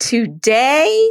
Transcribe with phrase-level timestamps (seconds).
[0.00, 1.10] Today,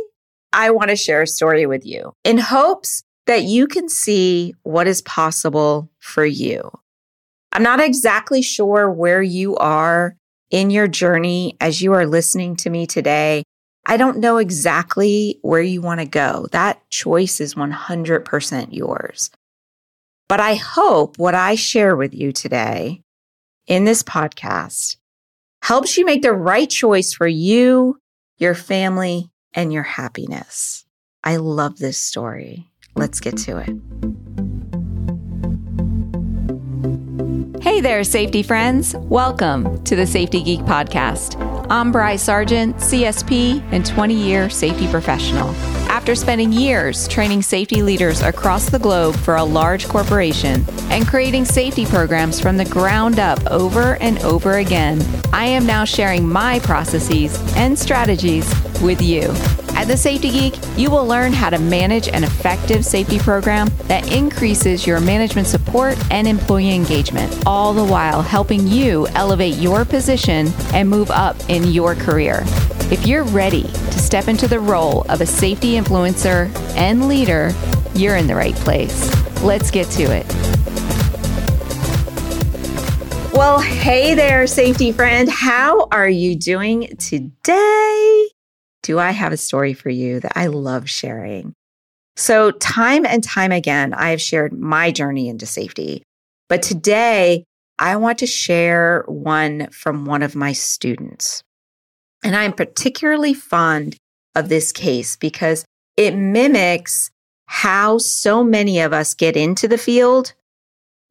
[0.51, 4.88] I want to share a story with you in hopes that you can see what
[4.88, 6.70] is possible for you.
[7.51, 10.15] I'm not exactly sure where you are
[10.51, 13.43] in your journey as you are listening to me today.
[13.85, 16.47] I don't know exactly where you want to go.
[16.52, 19.29] That choice is 100% yours.
[20.29, 23.02] But I hope what I share with you today
[23.68, 24.97] in this podcast
[25.61, 27.97] helps you make the right choice for you,
[28.44, 30.86] your family, and your happiness.
[31.24, 32.70] I love this story.
[32.94, 33.70] Let's get to it.
[37.64, 38.96] Hey there, safety friends.
[38.98, 41.40] Welcome to the Safety Geek Podcast.
[41.70, 45.50] I'm Bry Sargent, CSP and 20 year safety professional.
[45.88, 51.46] After spending years training safety leaders across the globe for a large corporation and creating
[51.46, 55.02] safety programs from the ground up over and over again,
[55.32, 58.46] I am now sharing my processes and strategies
[58.82, 59.34] with you.
[59.76, 64.12] At The Safety Geek, you will learn how to manage an effective safety program that
[64.12, 70.48] increases your management support and employee engagement, all the while helping you elevate your position
[70.73, 72.44] and move up in your career.
[72.92, 77.52] If you're ready to step into the role of a safety influencer and leader,
[77.95, 79.12] you're in the right place.
[79.42, 80.53] Let's get to it.
[83.34, 85.28] Well, hey there, safety friend.
[85.28, 88.30] How are you doing today?
[88.84, 91.56] Do I have a story for you that I love sharing?
[92.16, 96.04] So, time and time again, I have shared my journey into safety.
[96.48, 97.44] But today,
[97.80, 101.42] I want to share one from one of my students.
[102.23, 103.98] And I'm particularly fond
[104.36, 105.66] of this case because
[105.98, 107.09] it mimics
[107.48, 110.34] how so many of us get into the field,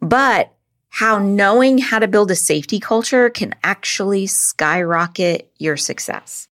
[0.00, 0.54] but
[0.92, 6.48] how knowing how to build a safety culture can actually skyrocket your success.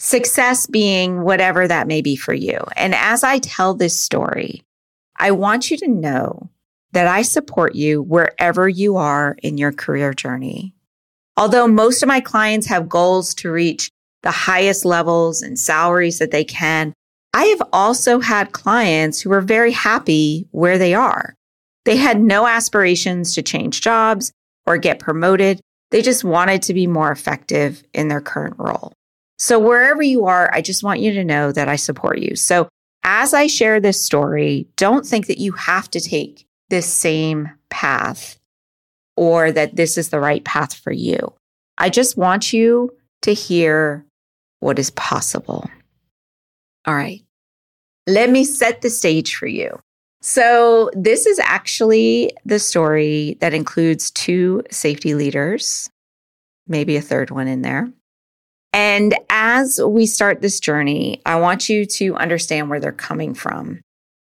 [0.00, 2.58] Success being whatever that may be for you.
[2.74, 4.64] And as I tell this story,
[5.16, 6.50] I want you to know
[6.90, 10.74] that I support you wherever you are in your career journey.
[11.36, 13.90] Although most of my clients have goals to reach
[14.24, 16.92] the highest levels and salaries that they can,
[17.32, 21.36] I have also had clients who are very happy where they are.
[21.86, 24.32] They had no aspirations to change jobs
[24.66, 25.60] or get promoted.
[25.92, 28.92] They just wanted to be more effective in their current role.
[29.38, 32.34] So, wherever you are, I just want you to know that I support you.
[32.34, 32.68] So,
[33.04, 38.36] as I share this story, don't think that you have to take this same path
[39.16, 41.32] or that this is the right path for you.
[41.78, 42.92] I just want you
[43.22, 44.04] to hear
[44.58, 45.70] what is possible.
[46.84, 47.22] All right.
[48.08, 49.78] Let me set the stage for you.
[50.28, 55.88] So, this is actually the story that includes two safety leaders,
[56.66, 57.88] maybe a third one in there.
[58.72, 63.80] And as we start this journey, I want you to understand where they're coming from.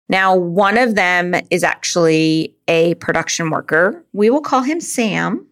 [0.09, 4.03] Now, one of them is actually a production worker.
[4.11, 5.47] We will call him Sam.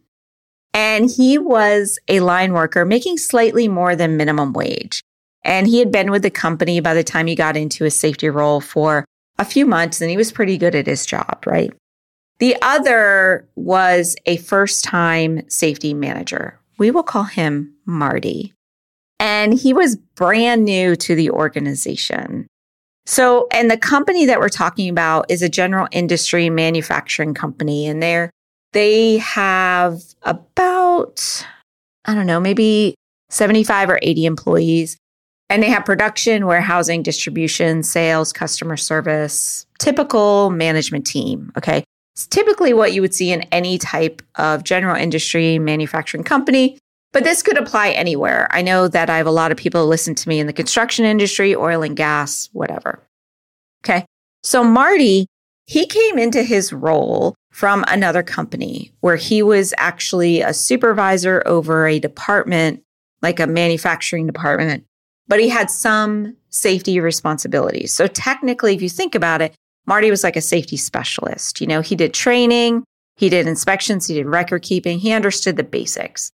[0.74, 5.04] And he was a line worker making slightly more than minimum wage.
[5.46, 8.30] And he had been with the company by the time he got into a safety
[8.30, 9.06] role for
[9.40, 11.74] a few months and he was pretty good at his job, right?
[12.40, 16.60] The other was a first time safety manager.
[16.78, 18.54] We will call him Marty.
[19.20, 22.48] And he was brand new to the organization.
[23.06, 27.88] So, and the company that we're talking about is a general industry manufacturing company.
[27.88, 28.30] And they're,
[28.74, 31.46] they have about,
[32.06, 32.96] I don't know, maybe
[33.30, 34.98] 75 or 80 employees.
[35.54, 41.52] And they have production, warehousing, distribution, sales, customer service, typical management team.
[41.56, 41.84] Okay.
[42.16, 46.80] It's typically what you would see in any type of general industry manufacturing company,
[47.12, 48.48] but this could apply anywhere.
[48.50, 51.06] I know that I have a lot of people listen to me in the construction
[51.06, 53.04] industry, oil and gas, whatever.
[53.86, 54.08] Okay.
[54.42, 55.28] So Marty,
[55.68, 61.86] he came into his role from another company where he was actually a supervisor over
[61.86, 62.82] a department,
[63.22, 64.84] like a manufacturing department
[65.28, 67.94] but he had some safety responsibilities.
[67.94, 69.54] So technically, if you think about it,
[69.86, 71.60] Marty was like a safety specialist.
[71.60, 72.84] You know, he did training,
[73.16, 76.32] he did inspections, he did record keeping, he understood the basics.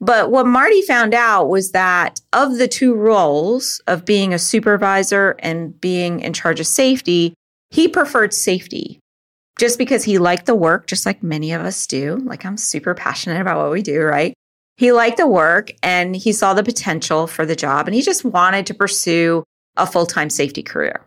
[0.00, 5.36] But what Marty found out was that of the two roles of being a supervisor
[5.40, 7.34] and being in charge of safety,
[7.70, 8.98] he preferred safety
[9.58, 12.16] just because he liked the work, just like many of us do.
[12.24, 14.32] Like I'm super passionate about what we do, right?
[14.80, 18.24] He liked the work and he saw the potential for the job and he just
[18.24, 19.44] wanted to pursue
[19.76, 21.04] a full time safety career.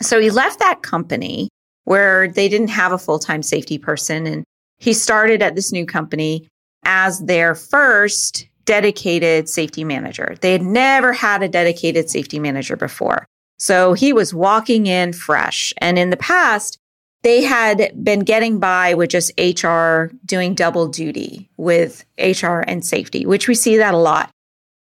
[0.00, 1.48] So he left that company
[1.82, 4.44] where they didn't have a full time safety person and
[4.78, 6.46] he started at this new company
[6.84, 10.36] as their first dedicated safety manager.
[10.40, 13.26] They had never had a dedicated safety manager before.
[13.58, 15.74] So he was walking in fresh.
[15.78, 16.78] And in the past,
[17.22, 23.26] they had been getting by with just HR doing double duty with HR and safety,
[23.26, 24.30] which we see that a lot.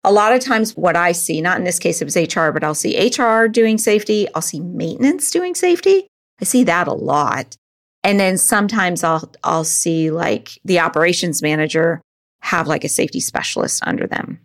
[0.04, 2.64] A lot of times, what I see, not in this case, it was HR, but
[2.64, 6.08] I'll see HR doing safety, I'll see maintenance doing safety.
[6.42, 7.56] I see that a lot.
[8.04, 12.02] And then sometimes I'll I'll see like the operations manager
[12.42, 14.40] have like a safety specialist under them.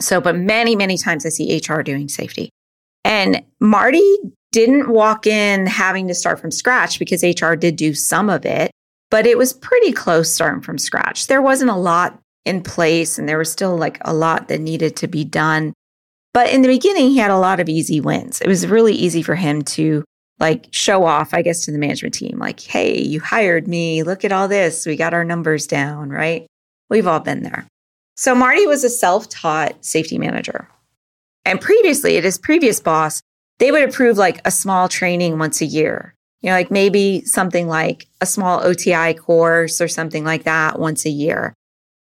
[0.00, 2.50] So, but many, many times I see HR doing safety.
[3.04, 4.16] And Marty
[4.52, 8.70] didn't walk in having to start from scratch because HR did do some of it,
[9.10, 11.26] but it was pretty close starting from scratch.
[11.26, 14.96] There wasn't a lot in place and there was still like a lot that needed
[14.96, 15.72] to be done.
[16.32, 18.40] But in the beginning, he had a lot of easy wins.
[18.40, 20.04] It was really easy for him to
[20.38, 24.02] like show off, I guess, to the management team, like, hey, you hired me.
[24.02, 24.86] Look at all this.
[24.86, 26.46] We got our numbers down, right?
[26.88, 27.66] We've all been there.
[28.16, 30.68] So Marty was a self taught safety manager.
[31.44, 33.22] And previously, at his previous boss,
[33.60, 36.14] they would approve like a small training once a year.
[36.40, 41.04] You know, like maybe something like a small OTI course or something like that once
[41.04, 41.54] a year.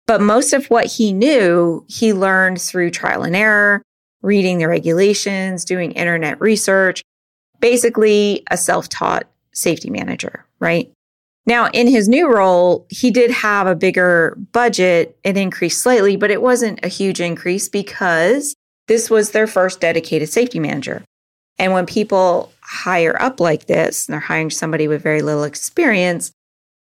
[0.07, 3.83] But most of what he knew, he learned through trial and error,
[4.23, 7.03] reading the regulations, doing internet research,
[7.59, 10.91] basically a self taught safety manager, right?
[11.47, 15.19] Now, in his new role, he did have a bigger budget.
[15.25, 18.55] It increased slightly, but it wasn't a huge increase because
[18.87, 21.03] this was their first dedicated safety manager.
[21.61, 26.33] And when people hire up like this, and they're hiring somebody with very little experience,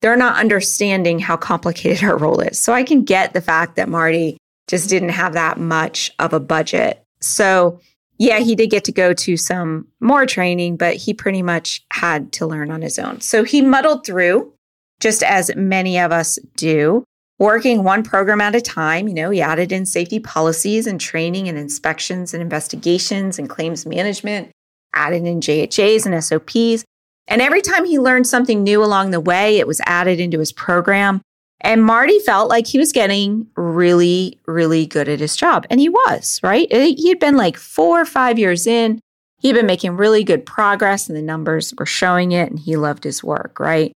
[0.02, 2.60] they're not understanding how complicated our role is.
[2.60, 4.36] So I can get the fact that Marty
[4.68, 7.02] just didn't have that much of a budget.
[7.20, 7.80] So
[8.18, 12.30] yeah, he did get to go to some more training, but he pretty much had
[12.32, 13.22] to learn on his own.
[13.22, 14.52] So he muddled through,
[15.00, 17.02] just as many of us do,
[17.38, 19.08] working one program at a time.
[19.08, 23.86] You know, he added in safety policies and training and inspections and investigations and claims
[23.86, 24.50] management,
[24.96, 26.84] added in JHAs and SOPs.
[27.28, 30.52] And every time he learned something new along the way, it was added into his
[30.52, 31.20] program.
[31.60, 35.66] And Marty felt like he was getting really, really good at his job.
[35.70, 36.70] And he was, right?
[36.70, 39.00] He had been like four or five years in.
[39.38, 43.04] He'd been making really good progress, and the numbers were showing it, and he loved
[43.04, 43.92] his work, right?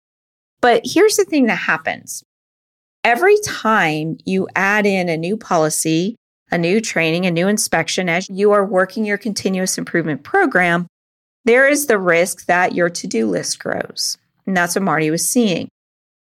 [0.60, 2.22] But here's the thing that happens
[3.04, 6.16] every time you add in a new policy,
[6.50, 10.86] a new training, a new inspection, as you are working your continuous improvement program,
[11.44, 14.18] there is the risk that your to do list grows.
[14.46, 15.68] And that's what Marty was seeing.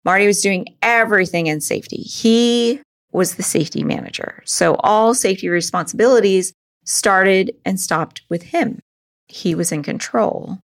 [0.06, 1.98] Marty was doing everything in safety.
[1.98, 2.82] He
[3.12, 4.44] was the safety manager.
[4.46, 6.54] So all safety responsibilities
[6.86, 8.80] started and stopped with him.
[9.28, 10.60] He was in control.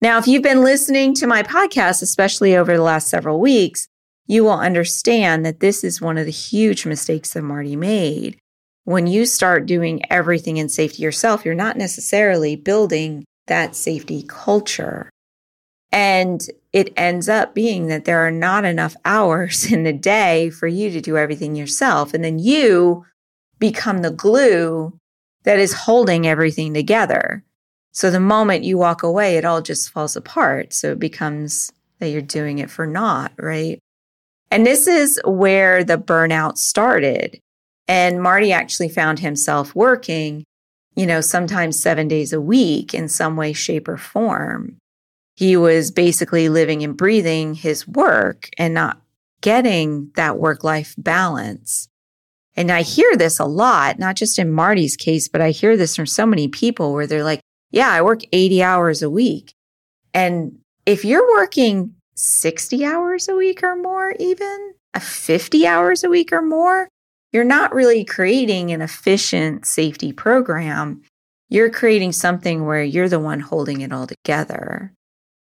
[0.00, 3.88] Now, if you've been listening to my podcast, especially over the last several weeks,
[4.28, 8.38] you will understand that this is one of the huge mistakes that Marty made.
[8.88, 15.10] When you start doing everything in safety yourself, you're not necessarily building that safety culture.
[15.92, 16.40] And
[16.72, 20.90] it ends up being that there are not enough hours in the day for you
[20.90, 22.14] to do everything yourself.
[22.14, 23.04] And then you
[23.58, 24.98] become the glue
[25.42, 27.44] that is holding everything together.
[27.92, 30.72] So the moment you walk away, it all just falls apart.
[30.72, 33.80] So it becomes that you're doing it for naught, right?
[34.50, 37.38] And this is where the burnout started.
[37.88, 40.44] And Marty actually found himself working,
[40.94, 44.78] you know, sometimes seven days a week in some way, shape, or form
[45.38, 49.00] he was basically living and breathing his work and not
[49.40, 51.86] getting that work life balance.
[52.56, 55.94] And I hear this a lot, not just in Marty's case, but I hear this
[55.94, 57.38] from so many people where they're like,
[57.70, 59.52] yeah, I work 80 hours a week.
[60.12, 66.10] And if you're working 60 hours a week or more, even uh, 50 hours a
[66.10, 66.88] week or more,
[67.32, 71.02] you're not really creating an efficient safety program.
[71.48, 74.92] You're creating something where you're the one holding it all together.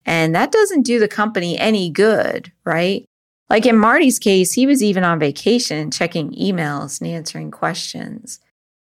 [0.04, 3.04] And that doesn't do the company any good, right?
[3.50, 8.40] Like in Marty's case, he was even on vacation checking emails and answering questions.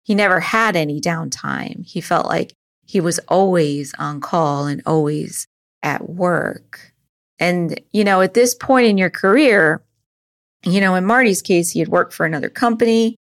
[0.04, 1.86] He never had any downtime.
[1.86, 2.54] He felt like
[2.86, 5.46] he was always on call and always
[5.84, 6.94] at work.
[7.40, 9.82] And, you know, at this point in your career,
[10.74, 13.16] you know, in Marty's case, he had worked for another company,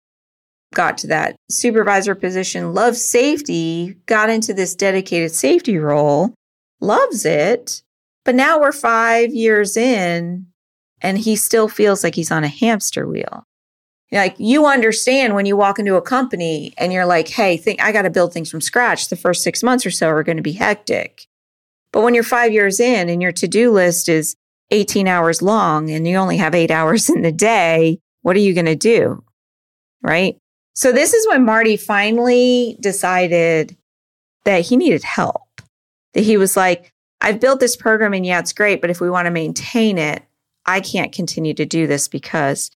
[0.74, 6.34] got to that supervisor position, loved safety, got into this dedicated safety role
[6.82, 7.82] loves it.
[8.24, 10.46] But now we're five years in
[11.00, 13.44] and he still feels like he's on a hamster wheel.
[14.10, 17.92] Like you understand when you walk into a company and you're like, hey, think I
[17.92, 19.08] got to build things from scratch.
[19.08, 21.26] The first six months or so are going to be hectic.
[21.92, 24.36] But when you're five years in and your to do list is
[24.72, 28.54] 18 hours long and you only have eight hours in the day, what are you
[28.54, 29.22] going to do?
[30.02, 30.36] Right?
[30.74, 33.76] So this is when Marty finally decided
[34.44, 35.42] that he needed help.
[36.14, 39.08] That he was like, I've built this program and yeah, it's great, but if we
[39.08, 40.22] want to maintain it,
[40.66, 42.70] I can't continue to do this because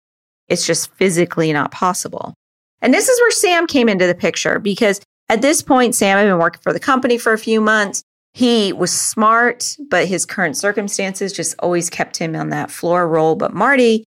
[0.48, 2.34] it's just physically not possible.
[2.82, 6.24] And this is where Sam came into the picture because at this point, Sam had
[6.24, 8.04] been working for the company for a few months.
[8.34, 13.36] He was smart, but his current circumstances just always kept him on that floor role.
[13.36, 14.04] But Marty,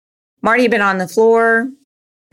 [0.43, 1.71] Marty had been on the floor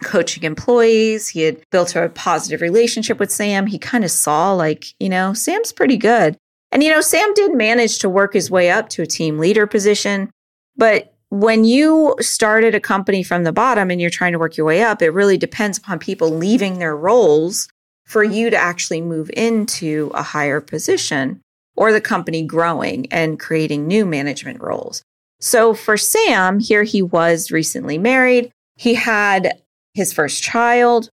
[0.04, 1.28] coaching employees.
[1.28, 3.66] He had built a positive relationship with Sam.
[3.66, 6.37] He kind of saw, like, you know, Sam's pretty good.
[6.71, 9.66] And, you know, Sam did manage to work his way up to a team leader
[9.66, 10.30] position.
[10.76, 14.66] But when you started a company from the bottom and you're trying to work your
[14.66, 17.66] way up, it really depends upon people leaving their roles
[18.04, 21.40] for you to actually move into a higher position
[21.78, 25.04] or the company growing and creating new management roles.
[25.40, 28.50] So for Sam, here he was recently married.
[28.75, 29.61] He had
[29.94, 31.08] his first child.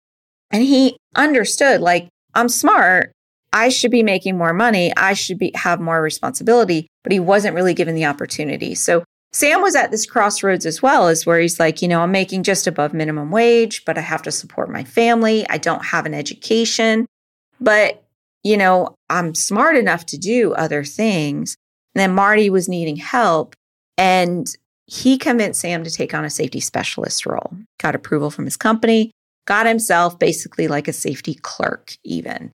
[0.50, 3.12] And he understood, like, I'm smart.
[3.52, 4.90] I should be making more money.
[4.96, 8.74] I should be have more responsibility, but he wasn't really given the opportunity.
[8.74, 12.12] So Sam was at this crossroads as well, as where he's like, you know, I'm
[12.12, 15.44] making just above minimum wage, but I have to support my family.
[15.50, 17.04] I don't have an education,
[17.60, 18.00] but
[18.44, 21.56] you know, I'm smart enough to do other things.
[21.94, 23.54] And then Marty was needing help.
[23.96, 24.46] And
[24.86, 29.12] he convinced Sam to take on a safety specialist role, got approval from his company,
[29.46, 32.50] got himself basically like a safety clerk, even.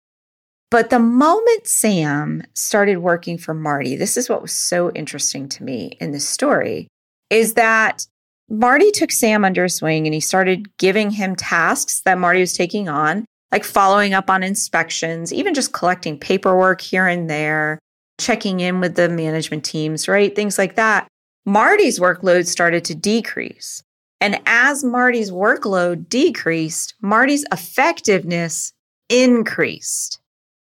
[0.71, 5.65] But the moment Sam started working for Marty, this is what was so interesting to
[5.65, 6.89] me in this story
[7.31, 8.07] is that
[8.49, 12.53] Marty took Sam under his wing and he started giving him tasks that Marty was
[12.53, 17.79] taking on, like following up on inspections, even just collecting paperwork here and there,
[18.19, 20.35] checking in with the management teams, right?
[20.35, 21.09] Things like that.
[21.45, 23.83] Marty's workload started to decrease.
[24.21, 28.73] And as Marty's workload decreased, Marty's effectiveness
[29.09, 30.21] increased.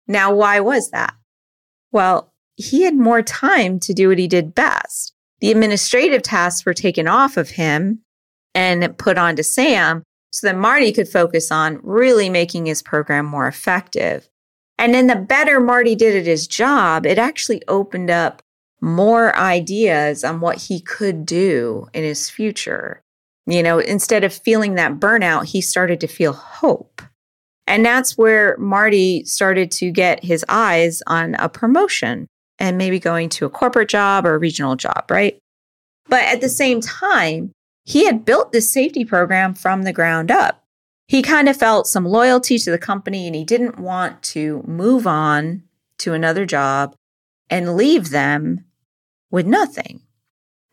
[0.06, 1.14] Now, why was that?
[1.90, 5.12] Well, he had more time to do what he did best.
[5.40, 8.00] The administrative tasks were taken off of him
[8.54, 10.02] and put onto Sam
[10.36, 14.28] so that Marty could focus on really making his program more effective.
[14.76, 18.42] And then the better Marty did at his job, it actually opened up
[18.82, 23.00] more ideas on what he could do in his future.
[23.46, 27.00] You know, instead of feeling that burnout, he started to feel hope.
[27.66, 32.26] And that's where Marty started to get his eyes on a promotion
[32.58, 35.38] and maybe going to a corporate job or a regional job, right?
[36.10, 37.52] But at the same time,
[37.86, 40.64] he had built this safety program from the ground up.
[41.06, 45.06] He kind of felt some loyalty to the company and he didn't want to move
[45.06, 45.62] on
[45.98, 46.96] to another job
[47.48, 48.64] and leave them
[49.30, 50.00] with nothing.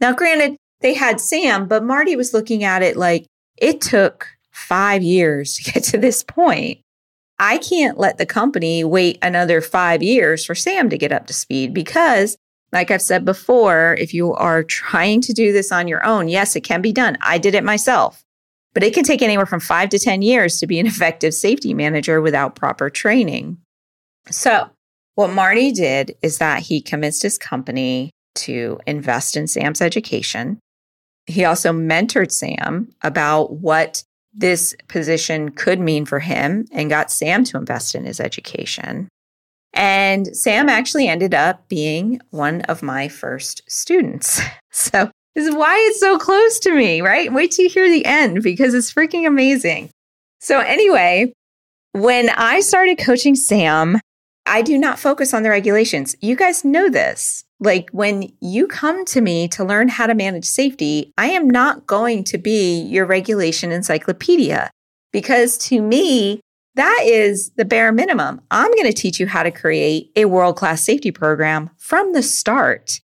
[0.01, 3.27] Now, granted, they had Sam, but Marty was looking at it like
[3.57, 6.79] it took five years to get to this point.
[7.39, 11.33] I can't let the company wait another five years for Sam to get up to
[11.33, 12.37] speed because,
[12.73, 16.55] like I've said before, if you are trying to do this on your own, yes,
[16.55, 17.17] it can be done.
[17.21, 18.25] I did it myself,
[18.73, 21.73] but it can take anywhere from five to 10 years to be an effective safety
[21.73, 23.57] manager without proper training.
[24.29, 24.69] So,
[25.15, 30.59] what Marty did is that he convinced his company to invest in Sam's education.
[31.27, 34.03] He also mentored Sam about what
[34.33, 39.07] this position could mean for him and got Sam to invest in his education.
[39.73, 44.41] And Sam actually ended up being one of my first students.
[44.75, 47.31] So this is why it's so close to me, right?
[47.31, 49.91] Wait till you hear the end because it's freaking amazing.
[50.39, 51.31] So, anyway,
[51.91, 53.99] when I started coaching Sam,
[54.45, 56.15] I do not focus on the regulations.
[56.21, 57.43] You guys know this.
[57.59, 61.87] Like when you come to me to learn how to manage safety, I am not
[61.87, 64.69] going to be your regulation encyclopedia
[65.13, 66.41] because to me,
[66.75, 68.41] that is the bare minimum.
[68.49, 72.23] I'm going to teach you how to create a world class safety program from the
[72.23, 72.99] start.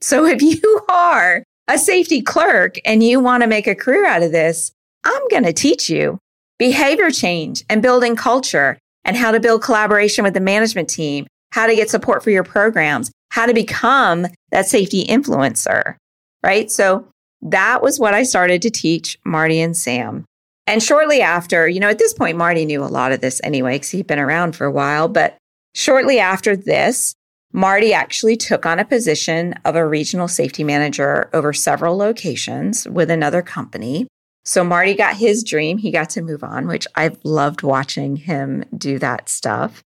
[0.00, 4.22] So if you are a safety clerk and you want to make a career out
[4.22, 4.72] of this,
[5.04, 6.18] I'm going to teach you
[6.58, 11.66] behavior change and building culture and how to build collaboration with the management team, how
[11.66, 15.96] to get support for your programs, how to become that safety influencer,
[16.42, 16.70] right?
[16.70, 17.08] So
[17.42, 20.24] that was what I started to teach Marty and Sam.
[20.66, 23.76] And shortly after, you know, at this point, Marty knew a lot of this anyway,
[23.76, 25.08] because he'd been around for a while.
[25.08, 25.36] But
[25.74, 27.14] shortly after this,
[27.52, 33.10] Marty actually took on a position of a regional safety manager over several locations with
[33.10, 34.06] another company.
[34.44, 35.78] So Marty got his dream.
[35.78, 39.82] He got to move on, which I've loved watching him do that stuff.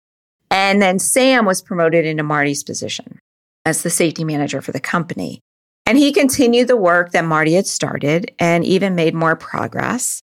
[0.50, 3.20] And then Sam was promoted into Marty's position
[3.66, 5.40] as the safety manager for the company.
[5.86, 10.22] And he continued the work that Marty had started and even made more progress.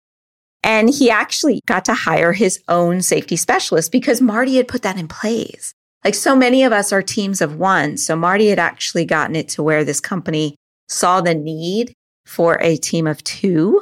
[0.65, 4.97] And he actually got to hire his own safety specialist because Marty had put that
[4.97, 5.75] in place.
[6.03, 7.97] Like so many of us are teams of one.
[7.97, 10.55] So Marty had actually gotten it to where this company
[10.89, 11.93] saw the need
[12.25, 13.79] for a team of two.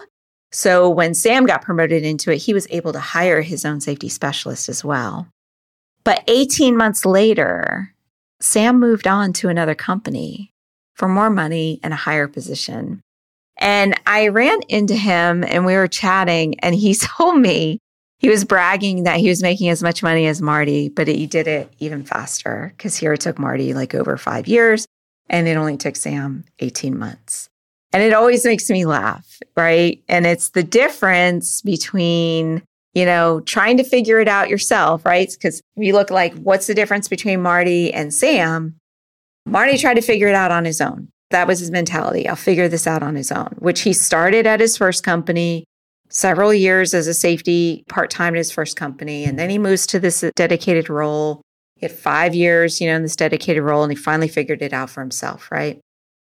[0.51, 4.09] So when Sam got promoted into it, he was able to hire his own safety
[4.09, 5.29] specialist as well.
[6.03, 7.93] But 18 months later,
[8.41, 10.51] Sam moved on to another company
[10.95, 12.99] for more money and a higher position.
[13.57, 17.79] And I ran into him and we were chatting, and he told me
[18.23, 21.45] he was bragging that he was making as much money as Marty, but he did
[21.45, 24.87] it even faster because here it took Marty like over five years
[25.29, 27.49] and it only took Sam 18 months.
[27.91, 30.01] And it always makes me laugh, right?
[30.07, 35.29] And it's the difference between, you know, trying to figure it out yourself, right?
[35.29, 38.75] Because you look like, what's the difference between Marty and Sam?
[39.45, 41.09] Marty tried to figure it out on his own.
[41.33, 42.29] That was his mentality.
[42.29, 45.65] I'll figure this out on his own, which he started at his first company,
[46.09, 49.25] several years as a safety part time at his first company.
[49.25, 51.41] And then he moves to this dedicated role.
[51.77, 54.73] He had five years, you know, in this dedicated role, and he finally figured it
[54.73, 55.79] out for himself, right?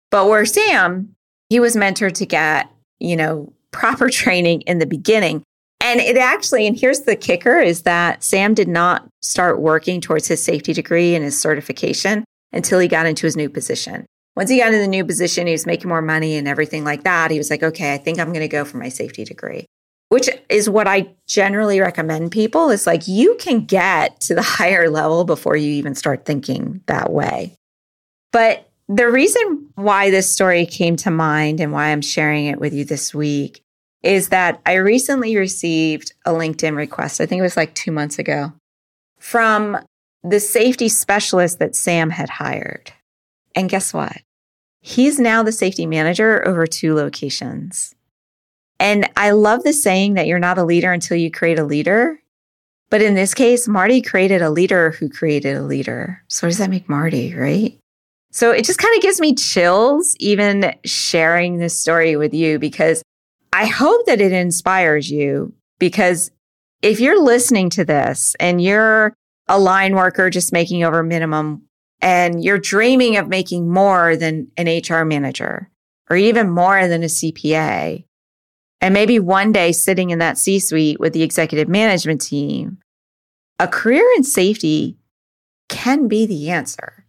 [0.10, 1.14] But where Sam,
[1.52, 2.68] he was mentored to get,
[3.00, 5.44] you know, proper training in the beginning.
[5.82, 10.28] And it actually, and here's the kicker is that Sam did not start working towards
[10.28, 14.08] his safety degree and his certification until he got into his new position.
[14.36, 17.04] Once he got into the new position, he was making more money and everything like
[17.04, 17.32] that.
[17.32, 19.66] He was like, okay, I think I'm going to go for my safety degree,
[20.10, 24.90] which is what I generally recommend people is like you can get to the higher
[24.90, 27.56] level before you even start thinking that way.
[28.32, 32.74] But the reason why this story came to mind and why I'm sharing it with
[32.74, 33.62] you this week
[34.04, 37.20] is that I recently received a LinkedIn request.
[37.20, 38.54] I think it was like two months ago
[39.18, 39.80] from
[40.24, 42.92] the safety specialist that Sam had hired.
[43.56, 44.18] And guess what?
[44.88, 47.96] He's now the safety manager over two locations.
[48.80, 52.22] And I love the saying that you're not a leader until you create a leader.
[52.92, 56.22] But in this case, Marty created a leader who created a leader.
[56.28, 57.76] So, what does that make Marty, right?
[58.30, 63.02] So, it just kind of gives me chills even sharing this story with you because
[63.52, 65.52] I hope that it inspires you.
[65.80, 66.30] Because
[66.84, 69.16] if you're listening to this and you're
[69.48, 71.65] a line worker just making over minimum
[72.06, 75.72] and you're dreaming of making more than an HR manager
[76.08, 78.06] or even more than a CPA,
[78.80, 82.78] and maybe one day sitting in that C suite with the executive management team,
[83.58, 84.98] a career in safety
[85.68, 87.08] can be the answer.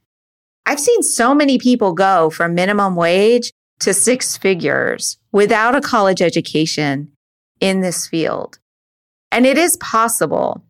[0.65, 6.23] I've seen so many people go from minimum wage to six figures without a college
[6.23, 7.13] education
[7.61, 8.59] in this field.
[9.31, 10.65] And it is possible.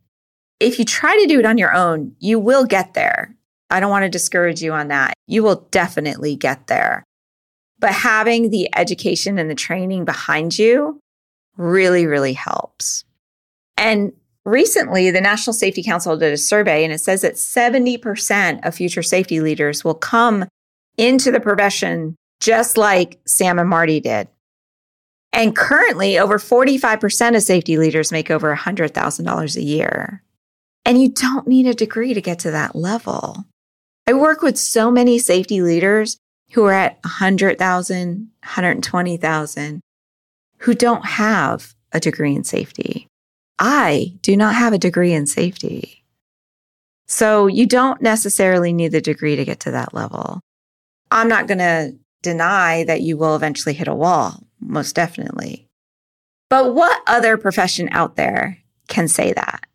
[0.58, 3.35] If you try to do it on your own, you will get there.
[3.70, 5.14] I don't want to discourage you on that.
[5.26, 7.04] You will definitely get there.
[7.78, 11.00] But having the education and the training behind you
[11.56, 13.04] really, really helps.
[13.76, 14.12] And
[14.44, 19.02] recently, the National Safety Council did a survey, and it says that 70% of future
[19.02, 20.46] safety leaders will come
[20.96, 24.28] into the profession just like Sam and Marty did.
[25.32, 30.22] And currently, over 45% of safety leaders make over $100,000 a year.
[30.84, 33.44] And you don't need a degree to get to that level.
[34.06, 36.18] I work with so many safety leaders
[36.52, 37.98] who are at 100,000,
[38.42, 39.80] 120,000
[40.58, 43.08] who don't have a degree in safety.
[43.58, 46.04] I do not have a degree in safety.
[47.08, 50.40] So you don't necessarily need the degree to get to that level.
[51.10, 55.68] I'm not going to deny that you will eventually hit a wall, most definitely.
[56.48, 59.66] But what other profession out there can say that?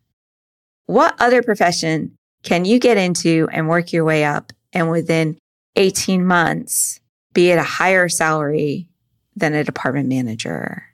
[0.86, 5.38] What other profession can you get into and work your way up and within
[5.76, 7.00] 18 months
[7.32, 8.88] be at a higher salary
[9.36, 10.84] than a department manager,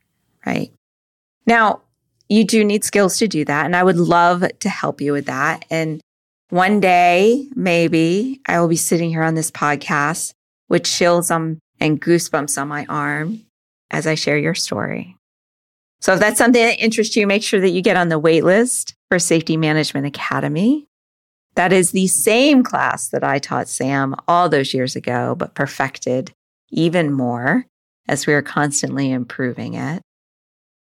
[0.46, 0.72] right?
[1.46, 1.80] Now,
[2.28, 3.64] you do need skills to do that.
[3.64, 5.64] And I would love to help you with that.
[5.70, 6.00] And
[6.50, 10.32] one day, maybe I will be sitting here on this podcast
[10.68, 13.42] with chills on and goosebumps on my arm
[13.90, 15.16] as I share your story.
[16.00, 18.44] So if that's something that interests you, make sure that you get on the wait
[18.44, 20.87] list for Safety Management Academy.
[21.58, 26.30] That is the same class that I taught Sam all those years ago, but perfected
[26.70, 27.66] even more
[28.06, 30.00] as we are constantly improving it.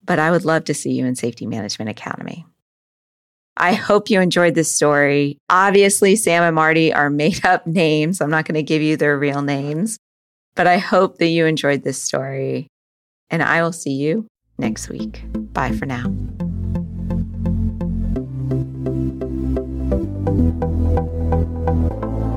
[0.02, 2.46] But I would love to see you in Safety Management Academy.
[3.58, 5.38] I hope you enjoyed this story.
[5.50, 8.22] Obviously, Sam and Marty are made up names.
[8.22, 9.98] I'm not going to give you their real names,
[10.56, 12.68] but I hope that you enjoyed this story.
[13.30, 14.26] And I will see you
[14.58, 15.22] next week.
[15.52, 16.16] Bye for now.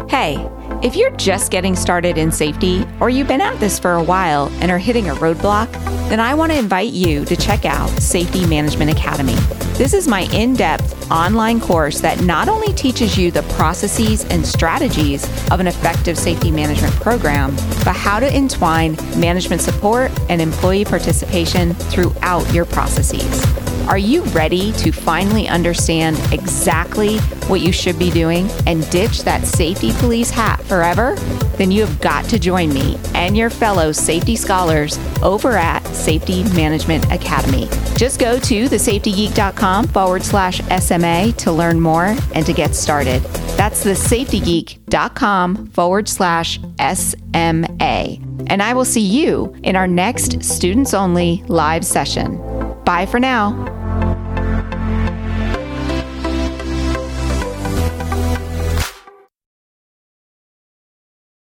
[0.09, 0.49] Hey,
[0.85, 4.53] If you're just getting started in safety, or you've been at this for a while
[4.61, 5.73] and are hitting a roadblock,
[6.11, 9.37] then I want to invite you to check out Safety Management Academy.
[9.79, 14.45] This is my in depth online course that not only teaches you the processes and
[14.47, 20.85] strategies of an effective safety management program, but how to entwine management support and employee
[20.85, 23.64] participation throughout your processes.
[23.89, 27.19] Are you ready to finally understand exactly
[27.49, 31.17] what you should be doing and ditch that safety police hat forever?
[31.59, 36.45] Then you have got to join me and your fellow safety scholars over at Safety
[36.55, 37.69] Management Academy.
[37.97, 43.23] Just go to thesafetygeek.com forward slash SMA to learn more and to get started.
[43.57, 48.19] That's thesafetygeek.com forward slash SMA.
[48.47, 52.37] And I will see you in our next students only live session.
[52.85, 53.74] Bye for now.